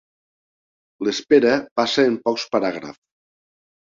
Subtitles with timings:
[1.07, 1.51] L'espera
[1.81, 2.99] passa en pocs paràgrafs.